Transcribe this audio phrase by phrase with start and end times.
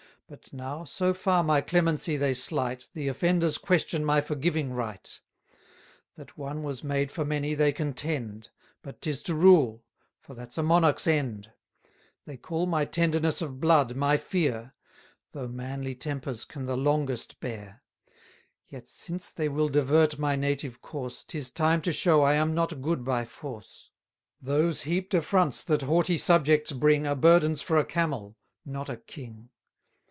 [0.27, 5.19] But now so far my clemency they slight, The offenders question my forgiving right:
[6.15, 8.47] That one was made for many, they contend;
[8.81, 9.83] But 'tis to rule;
[10.21, 11.51] for that's a monarch's end.
[12.23, 14.73] They call my tenderness of blood, my fear:
[15.33, 17.83] Though manly tempers can the longest bear.
[18.69, 22.81] Yet, since they will divert my native course, 'Tis time to show I am not
[22.81, 23.89] good by force.
[24.41, 28.95] 950 Those heap'd affronts that haughty subjects bring, Are burdens for a camel, not a
[28.95, 29.49] king.